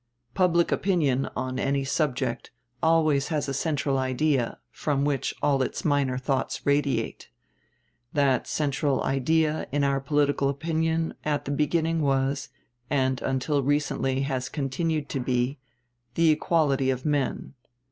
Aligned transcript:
Public 0.33 0.71
opinion, 0.71 1.29
on 1.35 1.59
any 1.59 1.83
subject, 1.83 2.49
always 2.81 3.27
has 3.27 3.47
a 3.47 3.53
"central 3.53 3.99
idea," 3.99 4.57
from 4.71 5.05
which 5.05 5.31
all 5.43 5.61
its 5.61 5.85
minor 5.85 6.17
thoughts 6.17 6.65
radiate. 6.65 7.29
That 8.11 8.47
"central 8.47 9.03
idea" 9.03 9.67
in 9.71 9.83
our 9.83 9.99
political 9.99 10.47
public 10.47 10.63
opinion 10.63 11.13
at 11.23 11.45
the 11.45 11.51
beginning 11.51 12.01
was, 12.01 12.49
and 12.89 13.21
until 13.21 13.61
recently 13.61 14.21
has 14.21 14.49
continued 14.49 15.07
to 15.09 15.19
be, 15.19 15.59
"the 16.15 16.31
equality 16.31 16.89
of 16.89 17.05
men." 17.05 17.53